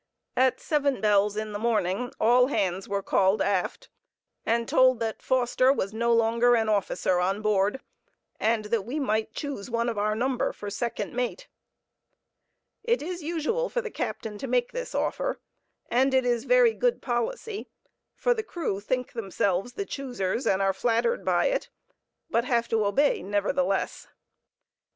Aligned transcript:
At 0.35 0.59
seven 0.59 0.99
bells 0.99 1.37
in 1.37 1.51
the 1.51 1.59
morning, 1.59 2.11
all 2.19 2.47
hands 2.47 2.89
were 2.89 3.03
called 3.03 3.39
aft 3.39 3.87
and 4.47 4.67
told 4.67 4.99
that 4.99 5.21
Foster 5.21 5.71
was 5.71 5.93
no 5.93 6.11
longer 6.11 6.55
an 6.55 6.69
officer 6.69 7.19
on 7.19 7.43
board, 7.43 7.79
and 8.39 8.65
that 8.65 8.81
we 8.81 8.99
might 8.99 9.35
choose 9.35 9.69
one 9.69 9.87
of 9.87 9.99
our 9.99 10.15
number 10.15 10.51
for 10.53 10.71
second 10.71 11.13
mate. 11.13 11.47
It 12.83 13.03
is 13.03 13.21
usual 13.21 13.69
for 13.69 13.81
the 13.81 13.91
captain 13.91 14.39
to 14.39 14.47
make 14.47 14.71
this 14.71 14.95
offer, 14.95 15.39
and 15.87 16.15
it 16.15 16.25
is 16.25 16.45
very 16.45 16.73
good 16.73 17.03
policy, 17.03 17.67
for 18.15 18.33
the 18.33 18.41
crew 18.41 18.79
think 18.79 19.13
themselves 19.13 19.73
the 19.73 19.85
choosers 19.85 20.47
and 20.47 20.63
are 20.63 20.73
flattered 20.73 21.23
by 21.23 21.45
it, 21.45 21.69
but 22.27 22.43
have 22.43 22.67
to 22.69 22.87
obey, 22.87 23.21
nevertheless. 23.21 24.07